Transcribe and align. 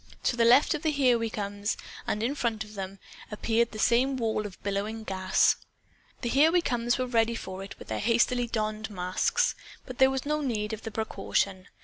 To 0.23 0.35
the 0.35 0.45
left 0.45 0.73
of 0.73 0.81
the 0.81 0.89
Here 0.89 1.19
We 1.19 1.29
Comes, 1.29 1.77
and 2.07 2.23
then 2.23 2.29
in 2.31 2.33
front 2.33 2.63
of 2.63 2.73
them, 2.73 2.97
appeared 3.29 3.69
the 3.71 3.77
same 3.77 4.17
wall 4.17 4.47
of 4.47 4.59
billowing 4.63 5.03
gas. 5.03 5.57
The 6.21 6.29
Here 6.29 6.51
We 6.51 6.59
Comes 6.59 6.97
were 6.97 7.05
ready 7.05 7.35
for 7.35 7.63
it 7.63 7.77
with 7.77 7.89
their 7.89 7.99
hastily 7.99 8.47
donned 8.47 8.89
masks. 8.89 9.53
But 9.85 9.99
there 9.99 10.09
was 10.09 10.25
no 10.25 10.41
need 10.41 10.73
of 10.73 10.81
the 10.81 10.89
precaution. 10.89 11.67